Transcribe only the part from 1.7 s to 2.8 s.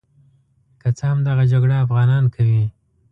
افغانان کوي.